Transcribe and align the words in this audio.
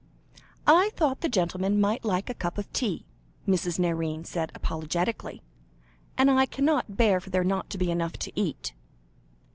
"I 0.65 0.89
thought 0.95 1.21
the 1.21 1.29
gentleman 1.29 1.79
might 1.79 2.03
like 2.03 2.27
a 2.27 2.33
cup 2.33 2.57
of 2.57 2.73
tea," 2.73 3.05
Mrs. 3.47 3.77
Nairne 3.77 4.25
said 4.25 4.51
apologetically, 4.55 5.43
"and 6.17 6.31
I 6.31 6.47
can't 6.47 6.97
bear 6.97 7.19
for 7.19 7.29
there 7.29 7.43
not 7.43 7.69
to 7.69 7.77
be 7.77 7.91
enough 7.91 8.13
to 8.13 8.31
eat." 8.33 8.73